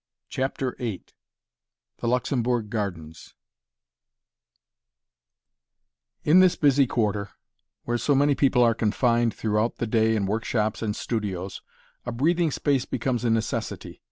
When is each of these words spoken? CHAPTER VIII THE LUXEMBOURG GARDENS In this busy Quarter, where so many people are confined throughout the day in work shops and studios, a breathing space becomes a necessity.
CHAPTER 0.29 0.73
VIII 0.79 1.03
THE 1.99 2.07
LUXEMBOURG 2.07 2.71
GARDENS 2.71 3.35
In 6.23 6.39
this 6.39 6.55
busy 6.55 6.87
Quarter, 6.87 7.29
where 7.83 7.99
so 7.99 8.15
many 8.15 8.33
people 8.33 8.63
are 8.63 8.73
confined 8.73 9.35
throughout 9.35 9.75
the 9.75 9.85
day 9.85 10.15
in 10.15 10.25
work 10.25 10.43
shops 10.43 10.81
and 10.81 10.95
studios, 10.95 11.61
a 12.03 12.11
breathing 12.11 12.49
space 12.49 12.85
becomes 12.85 13.23
a 13.23 13.29
necessity. 13.29 13.99